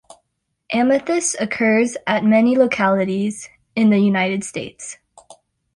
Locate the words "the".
3.91-3.99